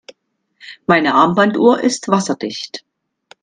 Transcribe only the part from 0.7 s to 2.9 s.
Meine Armbanduhr ist wasserdicht.